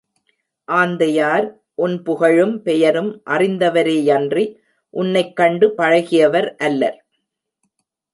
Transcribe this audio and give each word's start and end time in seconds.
ஆந்தையார், 0.67 1.61
உன் 1.75 2.03
புகழும், 2.03 2.61
பெயரும் 2.61 3.21
அறிந்தவரேயன்றி, 3.25 4.55
உன்னைக் 4.89 5.35
கண்டு 5.35 5.73
பழகியவர் 5.77 6.55
அல்லர். 6.57 7.05